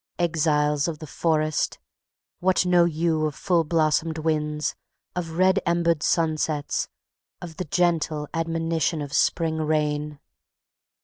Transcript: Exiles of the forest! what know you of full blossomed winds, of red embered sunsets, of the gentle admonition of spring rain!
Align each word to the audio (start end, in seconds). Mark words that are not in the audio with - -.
Exiles 0.17 0.87
of 0.87 0.97
the 0.97 1.05
forest! 1.05 1.77
what 2.39 2.65
know 2.65 2.85
you 2.85 3.27
of 3.27 3.35
full 3.35 3.63
blossomed 3.63 4.17
winds, 4.17 4.73
of 5.15 5.33
red 5.37 5.59
embered 5.63 6.01
sunsets, 6.01 6.89
of 7.39 7.57
the 7.57 7.65
gentle 7.65 8.27
admonition 8.33 9.03
of 9.03 9.13
spring 9.13 9.57
rain! 9.59 10.19